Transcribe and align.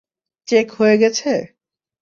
Check 0.47 0.67
হয়ে 0.77 0.95
গেছে? 1.01 1.31